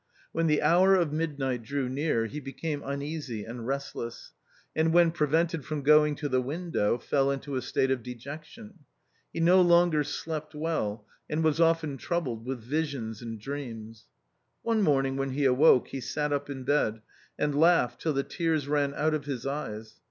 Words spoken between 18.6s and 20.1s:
ran out of his eyes.